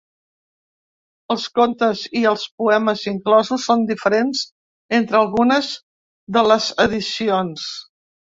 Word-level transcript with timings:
Els 1.33 1.43
contes 1.59 2.01
i 2.21 2.23
els 2.29 2.45
poemes 2.61 3.03
inclosos 3.11 3.67
són 3.69 3.85
diferents 3.93 4.41
entre 5.01 5.21
algunes 5.21 5.71
de 6.39 6.45
les 6.49 6.73
edicions. 6.87 7.69